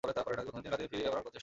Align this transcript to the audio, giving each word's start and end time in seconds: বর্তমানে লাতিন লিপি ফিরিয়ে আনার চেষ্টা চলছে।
বর্তমানে 0.07 0.35
লাতিন 0.37 0.55
লিপি 0.63 0.87
ফিরিয়ে 0.91 1.07
আনার 1.09 1.17
চেষ্টা 1.17 1.29
চলছে। 1.29 1.39